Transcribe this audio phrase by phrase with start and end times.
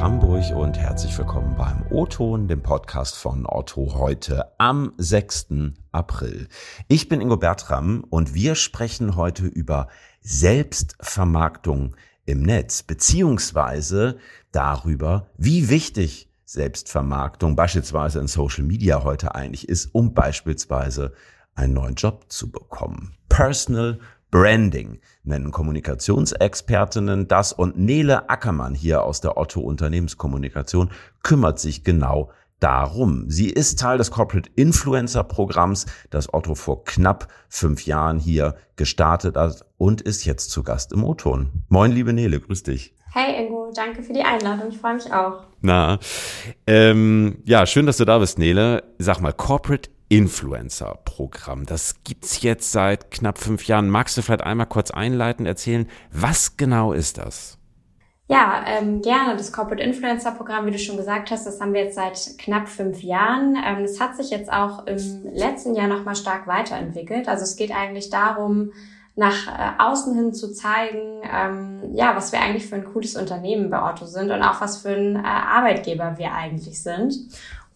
[0.00, 5.48] Hamburg und herzlich willkommen beim O-Ton, dem Podcast von Otto heute am 6.
[5.92, 6.48] April.
[6.88, 9.88] Ich bin Ingo Bertram und wir sprechen heute über
[10.22, 14.16] Selbstvermarktung im Netz, beziehungsweise
[14.52, 21.12] darüber, wie wichtig Selbstvermarktung beispielsweise in Social Media heute eigentlich ist, um beispielsweise
[21.54, 23.18] einen neuen Job zu bekommen.
[23.28, 30.90] Personal Branding nennen Kommunikationsexpertinnen das und Nele Ackermann hier aus der Otto Unternehmenskommunikation
[31.22, 33.24] kümmert sich genau darum.
[33.28, 39.36] Sie ist Teil des Corporate Influencer Programms, das Otto vor knapp fünf Jahren hier gestartet
[39.36, 41.50] hat und ist jetzt zu Gast im O-Ton.
[41.68, 42.94] Moin, liebe Nele, grüß dich.
[43.12, 44.68] Hey Ingo, danke für die Einladung.
[44.68, 45.42] Ich freue mich auch.
[45.62, 45.98] Na,
[46.66, 48.84] ähm, ja, schön, dass du da bist, Nele.
[48.98, 51.66] Sag mal, Corporate Influencer-Programm.
[51.66, 53.88] Das gibt's jetzt seit knapp fünf Jahren.
[53.88, 57.56] Magst du vielleicht einmal kurz einleiten, erzählen, was genau ist das?
[58.26, 59.36] Ja, ähm, gerne.
[59.36, 62.68] Das Corporate Influencer Programm, wie du schon gesagt hast, das haben wir jetzt seit knapp
[62.68, 63.56] fünf Jahren.
[63.56, 67.28] Ähm, das hat sich jetzt auch im letzten Jahr nochmal stark weiterentwickelt.
[67.28, 68.72] Also es geht eigentlich darum,
[69.16, 73.70] nach äh, außen hin zu zeigen, ähm, ja, was wir eigentlich für ein cooles Unternehmen
[73.70, 77.14] bei Otto sind und auch was für ein äh, Arbeitgeber wir eigentlich sind.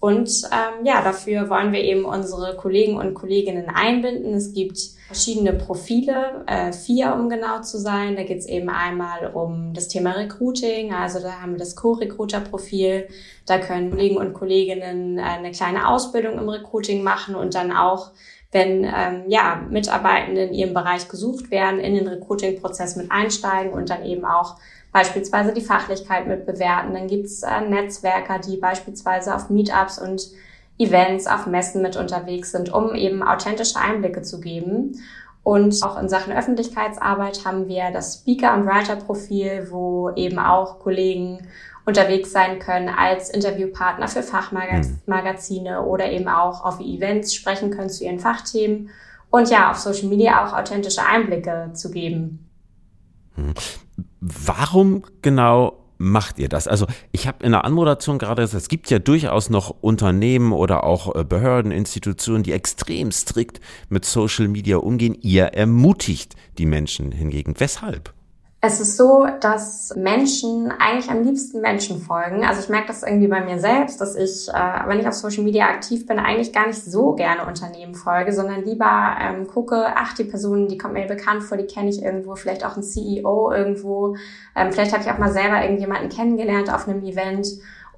[0.01, 4.35] Und ähm, ja, dafür wollen wir eben unsere Kollegen und Kolleginnen einbinden.
[4.35, 8.17] Es gibt verschiedene Profile, äh, vier um genau zu sein.
[8.17, 13.09] Da geht es eben einmal um das Thema Recruiting, also da haben wir das Co-Recruiter-Profil.
[13.47, 18.11] Da können Kollegen und Kolleginnen äh, eine kleine Ausbildung im Recruiting machen und dann auch
[18.55, 23.91] wenn ähm, ja, Mitarbeitende in ihrem Bereich gesucht werden, in den Recruiting-Prozess mit einsteigen und
[23.91, 24.57] dann eben auch
[24.95, 26.95] beispielsweise die Fachlichkeit mit bewerten.
[26.95, 30.31] Dann gibt's äh, Netzwerker, die beispielsweise auf Meetups und
[30.79, 35.01] Events, auf Messen mit unterwegs sind, um eben authentische Einblicke zu geben.
[35.43, 41.47] Und auch in Sachen Öffentlichkeitsarbeit haben wir das Speaker- und Writer-Profil, wo eben auch Kollegen
[41.85, 45.87] unterwegs sein können als Interviewpartner für Fachmagazine mhm.
[45.87, 48.91] oder eben auch auf Events sprechen können zu ihren Fachthemen
[49.31, 52.49] und ja, auf Social Media auch authentische Einblicke zu geben.
[54.27, 56.67] Warum genau macht ihr das?
[56.67, 60.85] Also ich habe in der Anmoderation gerade gesagt, es gibt ja durchaus noch Unternehmen oder
[60.85, 65.15] auch äh, Behörden, Institutionen, die extrem strikt mit Social Media umgehen.
[65.21, 67.55] Ihr ermutigt die Menschen hingegen.
[67.59, 68.15] Weshalb?
[68.67, 72.47] Es ist so, dass Menschen eigentlich am liebsten Menschen folgen.
[72.47, 75.45] Also ich merke das irgendwie bei mir selbst, dass ich, äh, wenn ich auf Social
[75.45, 80.15] Media aktiv bin, eigentlich gar nicht so gerne Unternehmen folge, sondern lieber ähm, gucke, ach,
[80.15, 83.53] die Person, die kommt mir bekannt vor, die kenne ich irgendwo, vielleicht auch ein CEO
[83.53, 84.17] irgendwo.
[84.57, 87.47] Ähm, vielleicht habe ich auch mal selber irgendjemanden kennengelernt auf einem Event.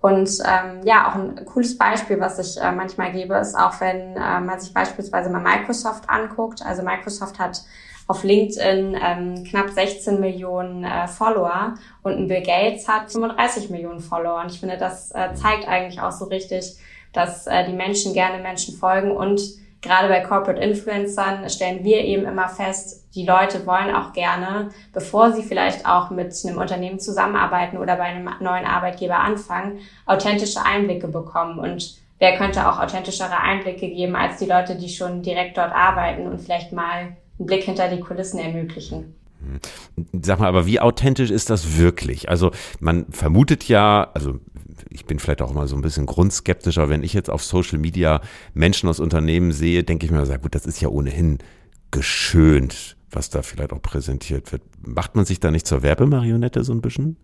[0.01, 4.17] Und ähm, ja, auch ein cooles Beispiel, was ich äh, manchmal gebe, ist auch, wenn
[4.17, 6.67] äh, man sich beispielsweise mal Microsoft anguckt.
[6.67, 7.63] Also Microsoft hat
[8.07, 14.01] auf LinkedIn ähm, knapp 16 Millionen äh, Follower und ein Bill Gates hat 35 Millionen
[14.01, 14.41] Follower.
[14.41, 16.77] Und ich finde, das äh, zeigt eigentlich auch so richtig,
[17.13, 19.41] dass äh, die Menschen gerne Menschen folgen und
[19.83, 25.33] gerade bei Corporate Influencern stellen wir eben immer fest, die Leute wollen auch gerne, bevor
[25.33, 31.09] sie vielleicht auch mit einem Unternehmen zusammenarbeiten oder bei einem neuen Arbeitgeber anfangen, authentische Einblicke
[31.09, 31.59] bekommen.
[31.59, 36.27] Und wer könnte auch authentischere Einblicke geben als die Leute, die schon direkt dort arbeiten
[36.27, 39.15] und vielleicht mal einen Blick hinter die Kulissen ermöglichen.
[40.23, 42.29] Sag mal, aber wie authentisch ist das wirklich?
[42.29, 44.41] Also man vermutet ja, also
[44.89, 48.21] ich bin vielleicht auch mal so ein bisschen grundskeptischer, wenn ich jetzt auf Social Media
[48.55, 51.39] Menschen aus Unternehmen sehe, denke ich mir, sehr gut, das ist ja ohnehin
[51.91, 54.63] geschönt, was da vielleicht auch präsentiert wird.
[54.85, 57.17] Macht man sich da nicht zur Werbemarionette so ein bisschen?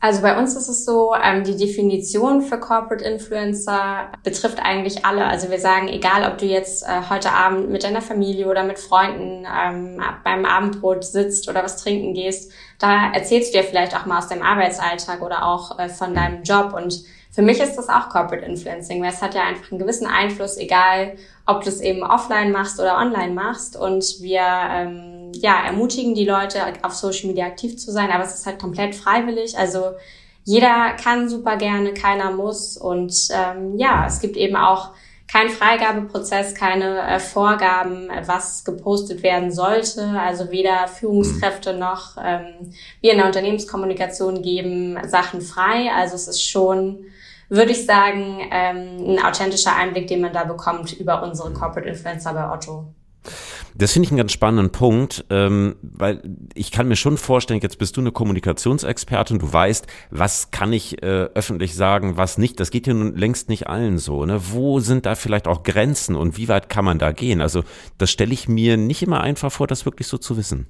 [0.00, 5.26] Also bei uns ist es so, ähm, die Definition für Corporate Influencer betrifft eigentlich alle.
[5.26, 8.78] Also wir sagen, egal ob du jetzt äh, heute Abend mit deiner Familie oder mit
[8.78, 14.06] Freunden ähm, beim Abendbrot sitzt oder was trinken gehst, da erzählst du dir vielleicht auch
[14.06, 16.74] mal aus deinem Arbeitsalltag oder auch äh, von deinem Job.
[16.74, 20.06] Und für mich ist das auch Corporate Influencing, weil es hat ja einfach einen gewissen
[20.06, 23.76] Einfluss, egal ob du es eben offline machst oder online machst.
[23.76, 28.34] Und wir ähm, ja, ermutigen die Leute, auf Social Media aktiv zu sein, aber es
[28.34, 29.56] ist halt komplett freiwillig.
[29.58, 29.92] Also
[30.44, 32.76] jeder kann super gerne, keiner muss.
[32.76, 34.92] Und ähm, ja, es gibt eben auch
[35.30, 40.02] keinen Freigabeprozess, keine äh, Vorgaben, was gepostet werden sollte.
[40.18, 42.72] Also weder Führungskräfte noch ähm,
[43.02, 45.90] wir in der Unternehmenskommunikation geben Sachen frei.
[45.94, 47.04] Also es ist schon,
[47.50, 52.32] würde ich sagen, ähm, ein authentischer Einblick, den man da bekommt über unsere Corporate Influencer
[52.32, 52.86] bei Otto.
[53.74, 56.22] Das finde ich einen ganz spannenden Punkt, ähm, weil
[56.54, 61.02] ich kann mir schon vorstellen, jetzt bist du eine Kommunikationsexpertin, du weißt, was kann ich
[61.02, 62.58] äh, öffentlich sagen, was nicht.
[62.60, 64.24] Das geht ja nun längst nicht allen so.
[64.24, 64.40] Ne?
[64.50, 67.40] Wo sind da vielleicht auch Grenzen und wie weit kann man da gehen?
[67.40, 67.62] Also
[67.98, 70.66] das stelle ich mir nicht immer einfach vor, das wirklich so zu wissen.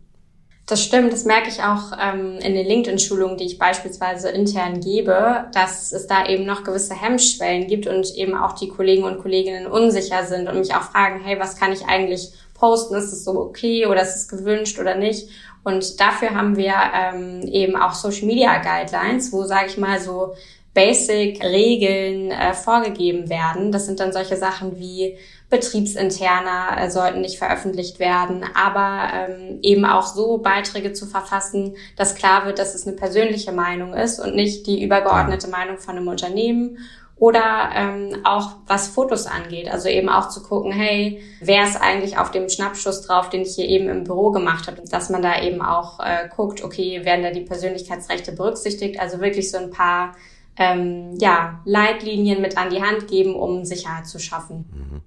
[0.68, 5.46] Das stimmt, das merke ich auch ähm, in den LinkedIn-Schulungen, die ich beispielsweise intern gebe,
[5.54, 9.66] dass es da eben noch gewisse Hemmschwellen gibt und eben auch die Kollegen und Kolleginnen
[9.66, 12.96] unsicher sind und mich auch fragen, hey, was kann ich eigentlich posten?
[12.96, 15.30] Ist es so okay oder ist es gewünscht oder nicht?
[15.64, 20.34] Und dafür haben wir ähm, eben auch Social Media Guidelines, wo, sage ich mal, so
[20.74, 23.72] Basic-Regeln äh, vorgegeben werden.
[23.72, 25.16] Das sind dann solche Sachen wie
[25.50, 32.14] betriebsinterner äh, sollten nicht veröffentlicht werden, aber ähm, eben auch so Beiträge zu verfassen, dass
[32.14, 36.08] klar wird, dass es eine persönliche Meinung ist und nicht die übergeordnete Meinung von einem
[36.08, 36.78] Unternehmen.
[37.20, 42.16] Oder ähm, auch was Fotos angeht, also eben auch zu gucken, hey, wer ist eigentlich
[42.16, 45.42] auf dem Schnappschuss drauf, den ich hier eben im Büro gemacht habe, dass man da
[45.42, 50.12] eben auch äh, guckt, okay, werden da die Persönlichkeitsrechte berücksichtigt, also wirklich so ein paar
[50.56, 54.66] ähm, ja, Leitlinien mit an die Hand geben, um Sicherheit zu schaffen.
[54.72, 55.02] Mhm.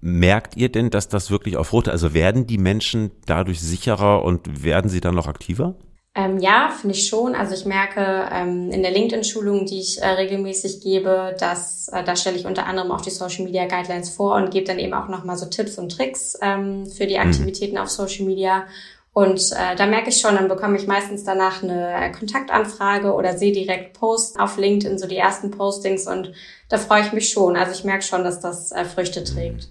[0.00, 4.64] Merkt ihr denn, dass das wirklich auf Rote, also werden die Menschen dadurch sicherer und
[4.64, 5.74] werden sie dann noch aktiver?
[6.14, 7.34] Ähm, ja, finde ich schon.
[7.34, 12.16] Also ich merke ähm, in der LinkedIn-Schulung, die ich äh, regelmäßig gebe, dass äh, da
[12.16, 15.08] stelle ich unter anderem auch die Social Media Guidelines vor und gebe dann eben auch
[15.08, 17.22] nochmal so Tipps und Tricks ähm, für die mhm.
[17.22, 17.80] Aktivitäten mhm.
[17.80, 18.66] auf Social Media.
[19.14, 23.52] Und äh, da merke ich schon, dann bekomme ich meistens danach eine Kontaktanfrage oder sehe
[23.52, 26.32] direkt Posts auf LinkedIn, so die ersten Postings und
[26.70, 27.56] da freue ich mich schon.
[27.56, 29.68] Also ich merke schon, dass das äh, Früchte trägt.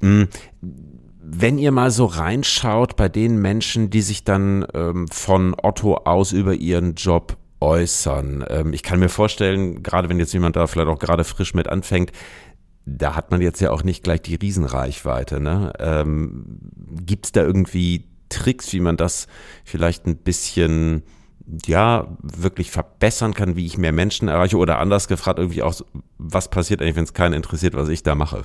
[0.00, 0.28] Mhm.
[0.60, 6.32] Wenn ihr mal so reinschaut bei den Menschen, die sich dann ähm, von Otto aus
[6.32, 8.44] über ihren Job äußern.
[8.48, 11.68] Ähm, ich kann mir vorstellen, gerade wenn jetzt jemand da vielleicht auch gerade frisch mit
[11.68, 12.12] anfängt,
[12.96, 15.40] da hat man jetzt ja auch nicht gleich die Riesenreichweite.
[15.40, 15.72] Ne?
[15.78, 16.44] Ähm,
[17.04, 19.26] Gibt es da irgendwie Tricks, wie man das
[19.64, 21.02] vielleicht ein bisschen
[21.66, 25.80] ja wirklich verbessern kann, wie ich mehr Menschen erreiche oder anders gefragt irgendwie auch,
[26.18, 28.42] was passiert eigentlich, wenn es keinen interessiert, was ich da mache?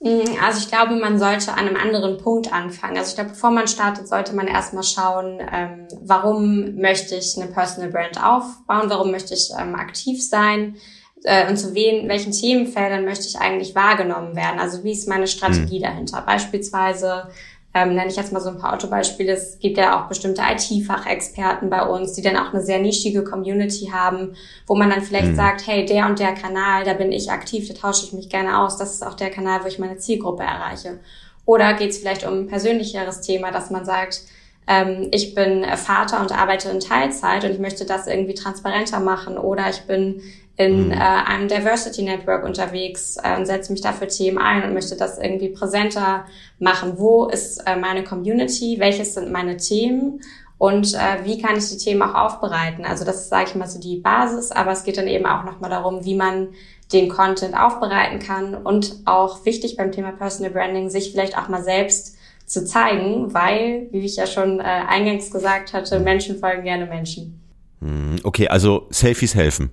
[0.00, 2.98] Mm, also ich glaube, man sollte an einem anderen Punkt anfangen.
[2.98, 7.50] Also ich glaube, bevor man startet, sollte man erstmal schauen, ähm, warum möchte ich eine
[7.50, 10.76] Personal Brand aufbauen, warum möchte ich ähm, aktiv sein
[11.24, 14.58] äh, und zu wen, welchen Themenfeldern möchte ich eigentlich wahrgenommen werden.
[14.58, 15.84] Also wie ist meine Strategie mhm.
[15.84, 16.22] dahinter?
[16.26, 17.28] Beispielsweise
[17.72, 19.32] ähm, nenne ich jetzt mal so ein paar Autobeispiele.
[19.32, 23.90] Es gibt ja auch bestimmte IT-Fachexperten bei uns, die dann auch eine sehr nischige Community
[23.92, 24.34] haben,
[24.66, 25.36] wo man dann vielleicht mhm.
[25.36, 28.58] sagt, hey, der und der Kanal, da bin ich aktiv, da tausche ich mich gerne
[28.60, 28.76] aus.
[28.76, 30.98] Das ist auch der Kanal, wo ich meine Zielgruppe erreiche.
[31.44, 34.22] Oder geht es vielleicht um ein persönlicheres Thema, dass man sagt,
[34.66, 39.38] ähm, ich bin Vater und arbeite in Teilzeit und ich möchte das irgendwie transparenter machen.
[39.38, 40.22] Oder ich bin
[40.60, 40.92] in mhm.
[40.92, 45.18] äh, einem Diversity Network unterwegs äh, und setze mich dafür Themen ein und möchte das
[45.18, 46.26] irgendwie präsenter
[46.58, 46.98] machen.
[46.98, 48.76] Wo ist äh, meine Community?
[48.78, 50.20] Welches sind meine Themen?
[50.58, 52.84] Und äh, wie kann ich die Themen auch aufbereiten?
[52.84, 55.44] Also das ist, sage ich mal, so die Basis, aber es geht dann eben auch
[55.44, 56.48] nochmal darum, wie man
[56.92, 61.62] den Content aufbereiten kann und auch wichtig beim Thema Personal Branding, sich vielleicht auch mal
[61.64, 66.84] selbst zu zeigen, weil, wie ich ja schon äh, eingangs gesagt hatte, Menschen folgen gerne
[66.84, 67.40] Menschen.
[67.80, 68.16] Mhm.
[68.24, 69.72] Okay, also Selfies helfen.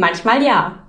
[0.00, 0.86] Manchmal ja.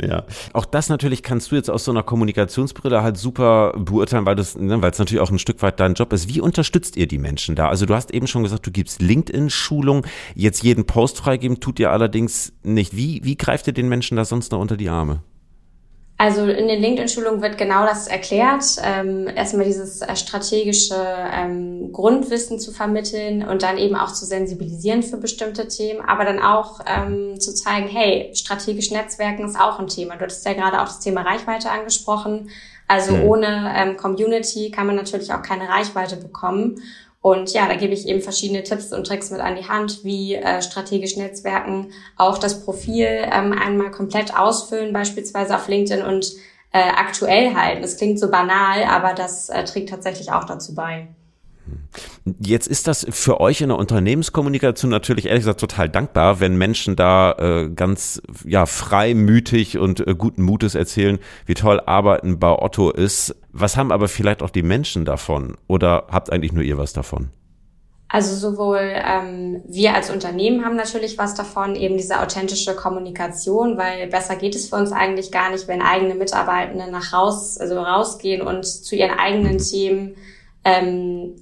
[0.00, 4.36] Ja, auch das natürlich kannst du jetzt aus so einer Kommunikationsbrille halt super beurteilen, weil
[4.36, 6.28] das, ne, es natürlich auch ein Stück weit dein Job ist.
[6.28, 7.68] Wie unterstützt ihr die Menschen da?
[7.68, 10.06] Also du hast eben schon gesagt, du gibst LinkedIn-Schulung.
[10.36, 12.96] Jetzt jeden Post freigeben tut ihr allerdings nicht.
[12.96, 15.20] Wie, wie greift ihr den Menschen da sonst noch unter die Arme?
[16.20, 18.64] Also in den LinkedIn-Schulungen wird genau das erklärt.
[18.82, 20.96] Ähm, erstmal dieses äh, strategische
[21.32, 26.42] ähm, Grundwissen zu vermitteln und dann eben auch zu sensibilisieren für bestimmte Themen, aber dann
[26.42, 30.16] auch ähm, zu zeigen, hey, strategisch Netzwerken ist auch ein Thema.
[30.16, 32.50] Du hattest ja gerade auch das Thema Reichweite angesprochen.
[32.88, 33.22] Also mhm.
[33.22, 36.82] ohne ähm, Community kann man natürlich auch keine Reichweite bekommen.
[37.20, 40.34] Und ja, da gebe ich eben verschiedene Tipps und Tricks mit an die Hand, wie
[40.34, 46.32] äh, strategisch Netzwerken, auch das Profil ähm, einmal komplett ausfüllen, beispielsweise auf LinkedIn und
[46.72, 47.82] äh, aktuell halten.
[47.82, 51.08] Das klingt so banal, aber das äh, trägt tatsächlich auch dazu bei.
[52.40, 56.96] Jetzt ist das für euch in der Unternehmenskommunikation natürlich ehrlich gesagt total dankbar, wenn Menschen
[56.96, 62.90] da äh, ganz ja freimütig und äh, guten Mutes erzählen, wie toll Arbeiten bei Otto
[62.90, 63.34] ist.
[63.52, 65.56] Was haben aber vielleicht auch die Menschen davon?
[65.66, 67.30] Oder habt eigentlich nur ihr was davon?
[68.10, 74.06] Also sowohl ähm, wir als Unternehmen haben natürlich was davon, eben diese authentische Kommunikation, weil
[74.06, 78.40] besser geht es für uns eigentlich gar nicht, wenn eigene Mitarbeitende nach raus, also rausgehen
[78.40, 80.16] und zu ihren eigenen Themen
[80.64, 81.34] ähm,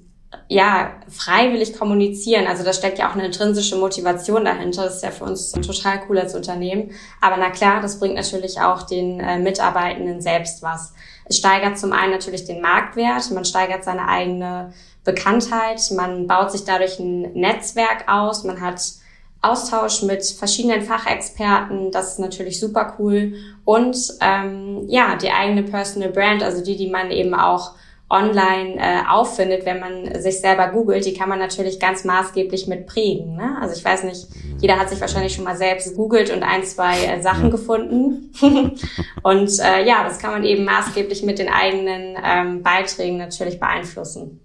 [0.49, 2.47] ja, freiwillig kommunizieren.
[2.47, 4.85] Also da steckt ja auch eine intrinsische Motivation dahinter.
[4.85, 6.93] Das ist ja für uns ein total cooles Unternehmen.
[7.21, 10.95] Aber na klar, das bringt natürlich auch den äh, Mitarbeitenden selbst was.
[11.25, 14.73] Es steigert zum einen natürlich den Marktwert, man steigert seine eigene
[15.05, 18.81] Bekanntheit, man baut sich dadurch ein Netzwerk aus, man hat
[19.43, 23.35] Austausch mit verschiedenen Fachexperten, das ist natürlich super cool.
[23.65, 27.73] Und ähm, ja, die eigene Personal Brand, also die, die man eben auch
[28.09, 32.87] online äh, auffindet, wenn man sich selber googelt, die kann man natürlich ganz maßgeblich mit
[32.87, 33.35] prägen.
[33.35, 33.57] Ne?
[33.61, 34.29] Also ich weiß nicht,
[34.61, 38.33] jeder hat sich wahrscheinlich schon mal selbst googelt und ein, zwei äh, Sachen gefunden.
[39.23, 44.41] und äh, ja, das kann man eben maßgeblich mit den eigenen ähm, Beiträgen natürlich beeinflussen.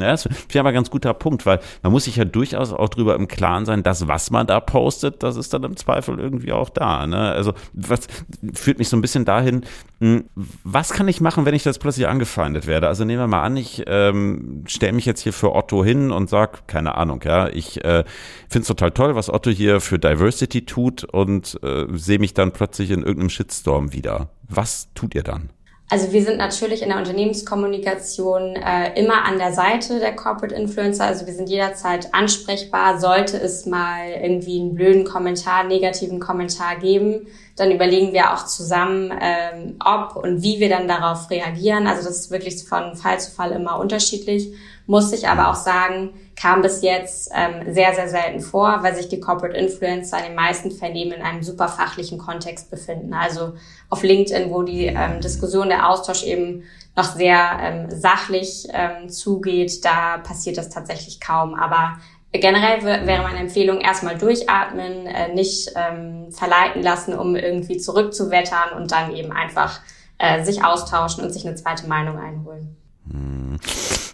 [0.00, 2.88] Ja, das ich aber ein ganz guter Punkt, weil man muss sich ja durchaus auch
[2.88, 6.52] drüber im Klaren sein, dass was man da postet, das ist dann im Zweifel irgendwie
[6.52, 7.06] auch da.
[7.06, 7.18] Ne?
[7.18, 8.06] Also was
[8.54, 9.62] führt mich so ein bisschen dahin,
[10.00, 10.24] hm,
[10.64, 12.88] was kann ich machen, wenn ich das plötzlich angefeindet werde?
[12.88, 16.28] Also nehmen wir mal an, ich ähm, stelle mich jetzt hier für Otto hin und
[16.28, 18.04] sag, keine Ahnung, ja, ich äh,
[18.48, 22.52] finde es total toll, was Otto hier für Diversity tut und äh, sehe mich dann
[22.52, 24.30] plötzlich in irgendeinem Shitstorm wieder.
[24.48, 25.50] Was tut ihr dann?
[25.92, 31.04] Also wir sind natürlich in der Unternehmenskommunikation äh, immer an der Seite der Corporate Influencer.
[31.04, 32.98] Also wir sind jederzeit ansprechbar.
[32.98, 39.12] Sollte es mal irgendwie einen blöden Kommentar, negativen Kommentar geben, dann überlegen wir auch zusammen,
[39.20, 41.86] ähm, ob und wie wir dann darauf reagieren.
[41.86, 44.54] Also das ist wirklich von Fall zu Fall immer unterschiedlich.
[44.86, 49.08] Muss ich aber auch sagen, kam bis jetzt ähm, sehr, sehr selten vor, weil sich
[49.08, 53.12] die Corporate Influencer in den meisten Fällen eben in einem super fachlichen Kontext befinden.
[53.12, 53.54] Also
[53.90, 56.64] auf LinkedIn, wo die ähm, Diskussion, der Austausch eben
[56.96, 61.54] noch sehr ähm, sachlich ähm, zugeht, da passiert das tatsächlich kaum.
[61.54, 61.98] Aber
[62.32, 68.90] generell wäre meine Empfehlung erstmal durchatmen, äh, nicht ähm, verleiten lassen, um irgendwie zurückzuwettern und
[68.90, 69.80] dann eben einfach
[70.18, 72.76] äh, sich austauschen und sich eine zweite Meinung einholen.
[73.10, 73.58] Hm.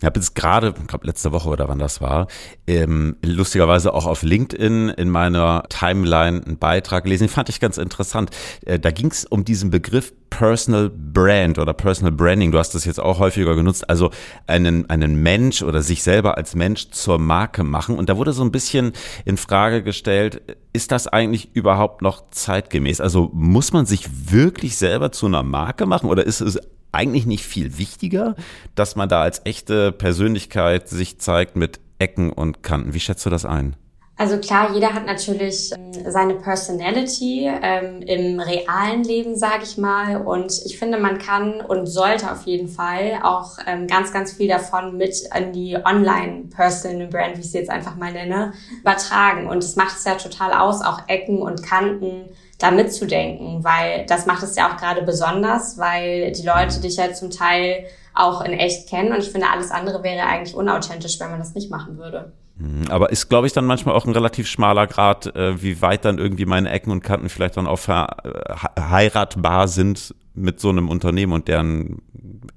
[0.01, 2.29] Ich habe jetzt gerade, ich glaube letzte Woche oder wann das war,
[2.67, 7.79] ähm, lustigerweise auch auf LinkedIn in meiner Timeline einen Beitrag gelesen, den fand ich ganz
[7.79, 8.31] interessant.
[8.65, 12.53] Äh, da ging es um diesen Begriff Personal Brand oder Personal Branding.
[12.53, 13.89] Du hast das jetzt auch häufiger genutzt.
[13.91, 14.11] Also
[14.47, 17.99] einen, einen Mensch oder sich selber als Mensch zur Marke machen.
[17.99, 18.93] Und da wurde so ein bisschen
[19.25, 20.43] in Frage gestellt,
[20.73, 23.01] ist das eigentlich überhaupt noch zeitgemäß?
[23.01, 26.59] Also muss man sich wirklich selber zu einer Marke machen oder ist es
[26.93, 28.35] eigentlich nicht viel wichtiger,
[28.75, 32.95] dass man da als echte Persönlichkeit sich zeigt mit Ecken und Kanten.
[32.95, 33.77] Wie schätzt du das ein?
[34.21, 40.17] Also klar, jeder hat natürlich ähm, seine Personality ähm, im realen Leben, sage ich mal.
[40.23, 44.49] Und ich finde, man kann und sollte auf jeden Fall auch ähm, ganz, ganz viel
[44.49, 49.47] davon mit an die Online-Personal Brand, wie ich sie jetzt einfach mal nenne, übertragen.
[49.47, 52.25] Und es macht es ja total aus, auch Ecken und Kanten
[52.59, 57.13] da mitzudenken, weil das macht es ja auch gerade besonders, weil die Leute dich ja
[57.13, 61.31] zum Teil auch in echt kennen und ich finde, alles andere wäre eigentlich unauthentisch, wenn
[61.31, 62.33] man das nicht machen würde.
[62.57, 66.05] Mhm, aber ist, glaube ich, dann manchmal auch ein relativ schmaler Grad, äh, wie weit
[66.05, 71.33] dann irgendwie meine Ecken und Kanten vielleicht dann auch verheiratbar sind mit so einem Unternehmen
[71.33, 72.03] und deren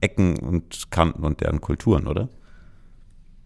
[0.01, 2.29] Ecken und Kanten und deren Kulturen, oder?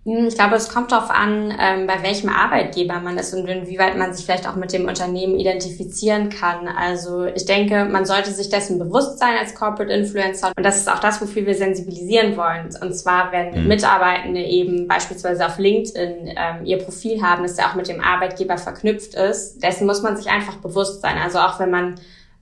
[0.05, 3.97] Hm, ich glaube, es kommt darauf an, ähm, bei welchem Arbeitgeber man ist und inwieweit
[3.97, 6.67] man sich vielleicht auch mit dem Unternehmen identifizieren kann.
[6.67, 10.51] Also ich denke, man sollte sich dessen bewusst sein als Corporate Influencer.
[10.55, 12.69] Und das ist auch das, wofür wir sensibilisieren wollen.
[12.79, 13.67] Und zwar, wenn mhm.
[13.67, 18.59] Mitarbeitende eben beispielsweise auf LinkedIn ähm, ihr Profil haben, das ja auch mit dem Arbeitgeber
[18.59, 21.17] verknüpft ist, dessen muss man sich einfach bewusst sein.
[21.17, 21.95] Also auch wenn man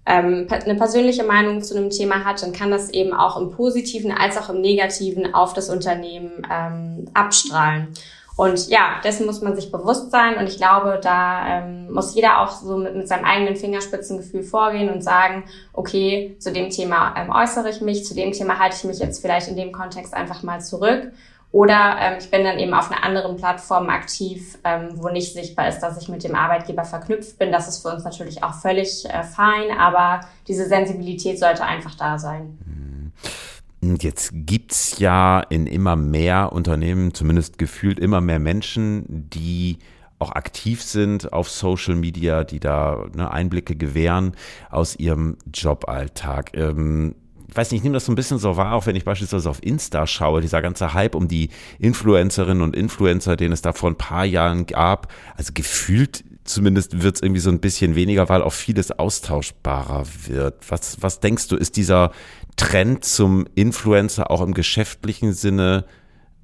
[0.05, 4.11] ähm, eine persönliche Meinung zu einem Thema hat, dann kann das eben auch im Positiven
[4.11, 7.87] als auch im Negativen auf das Unternehmen ähm, abstrahlen.
[8.35, 10.37] Und ja, dessen muss man sich bewusst sein.
[10.37, 14.89] Und ich glaube, da ähm, muss jeder auch so mit, mit seinem eigenen Fingerspitzengefühl vorgehen
[14.89, 18.83] und sagen, okay, zu dem Thema ähm, äußere ich mich, zu dem Thema halte ich
[18.85, 21.11] mich jetzt vielleicht in dem Kontext einfach mal zurück.
[21.53, 25.67] Oder ähm, ich bin dann eben auf einer anderen Plattform aktiv, ähm, wo nicht sichtbar
[25.67, 27.51] ist, dass ich mit dem Arbeitgeber verknüpft bin.
[27.51, 32.17] Das ist für uns natürlich auch völlig äh, fein, aber diese Sensibilität sollte einfach da
[32.17, 32.57] sein.
[32.65, 33.97] Mhm.
[34.01, 39.77] Jetzt gibt's ja in immer mehr Unternehmen, zumindest gefühlt immer mehr Menschen, die
[40.17, 44.31] auch aktiv sind auf Social Media, die da ne, Einblicke gewähren
[44.71, 46.57] aus ihrem Joballtag.
[46.57, 47.13] Ähm,
[47.53, 49.47] ich weiß nicht, ich nehme das so ein bisschen so wahr, auch wenn ich beispielsweise
[49.47, 53.91] auf Insta schaue, dieser ganze Hype um die Influencerinnen und Influencer, den es da vor
[53.91, 55.13] ein paar Jahren gab.
[55.37, 60.55] Also gefühlt zumindest wird es irgendwie so ein bisschen weniger, weil auch vieles austauschbarer wird.
[60.67, 62.11] Was, was denkst du, ist dieser
[62.55, 65.85] Trend zum Influencer auch im geschäftlichen Sinne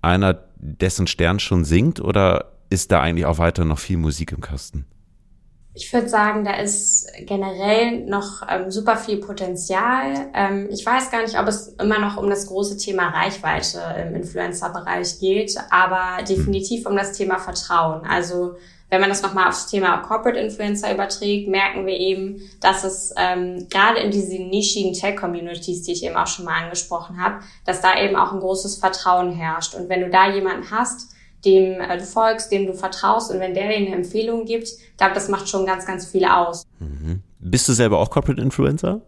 [0.04, 4.42] einer, dessen Stern schon sinkt oder ist da eigentlich auch weiter noch viel Musik im
[4.42, 4.86] Kasten?
[5.73, 10.29] Ich würde sagen, da ist generell noch ähm, super viel Potenzial.
[10.33, 14.15] Ähm, ich weiß gar nicht, ob es immer noch um das große Thema Reichweite im
[14.15, 18.05] Influencer-Bereich geht, aber definitiv um das Thema Vertrauen.
[18.05, 18.55] Also
[18.89, 23.67] wenn man das nochmal aufs Thema Corporate Influencer überträgt, merken wir eben, dass es ähm,
[23.69, 27.99] gerade in diesen nischigen Tech-Communities, die ich eben auch schon mal angesprochen habe, dass da
[28.01, 29.75] eben auch ein großes Vertrauen herrscht.
[29.75, 31.11] Und wenn du da jemanden hast,
[31.46, 34.98] dem äh, du folgst, dem du vertraust und wenn der dir eine Empfehlung gibt, ich
[34.98, 36.65] glaube, das macht schon ganz, ganz viel aus.
[36.79, 37.22] Mhm.
[37.39, 39.01] Bist du selber auch Corporate Influencer?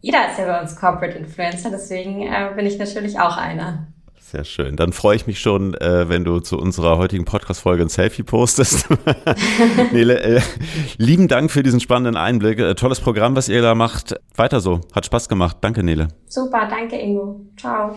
[0.00, 3.88] jeder ist ja bei uns Corporate Influencer, deswegen äh, bin ich natürlich auch einer.
[4.20, 4.76] Sehr schön.
[4.76, 8.86] Dann freue ich mich schon, äh, wenn du zu unserer heutigen Podcast-Folge ein Selfie postest.
[9.92, 10.40] Nele, äh,
[10.98, 12.58] lieben Dank für diesen spannenden Einblick.
[12.58, 14.20] Äh, tolles Programm, was ihr da macht.
[14.36, 14.82] Weiter so.
[14.94, 15.56] Hat Spaß gemacht.
[15.62, 16.08] Danke, Nele.
[16.26, 17.40] Super, danke, Ingo.
[17.56, 17.96] Ciao.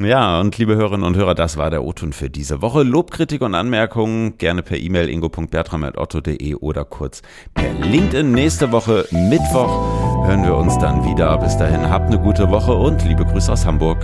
[0.00, 2.82] Ja, und liebe Hörerinnen und Hörer, das war der O-Ton für diese Woche.
[2.82, 7.22] Lob, Kritik und Anmerkungen gerne per E-Mail ingo.bertram.otto.de oder kurz
[7.54, 8.32] per LinkedIn.
[8.32, 11.36] Nächste Woche Mittwoch hören wir uns dann wieder.
[11.38, 13.98] Bis dahin, habt eine gute Woche und liebe Grüße aus Hamburg.